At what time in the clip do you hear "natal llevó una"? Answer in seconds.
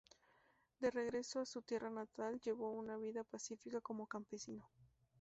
1.91-2.97